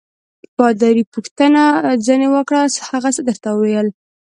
[0.57, 1.61] پادري پوښتنه
[2.05, 3.87] ځینې وکړه: هغه څه درته ویل؟